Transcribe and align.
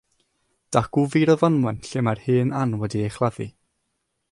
Dacw 0.75 1.03
fur 1.15 1.33
y 1.33 1.35
fynwent 1.41 1.87
lle 1.91 2.03
mae'r 2.07 2.23
hen 2.25 2.57
Ann 2.63 2.75
wedi 2.85 3.05
ei 3.09 3.15
chladdu. 3.19 3.51